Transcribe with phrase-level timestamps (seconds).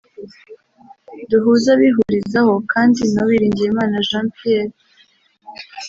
[1.29, 4.73] Duhuze abihurizaho kandi na Uwiringiyimana Jean Pierre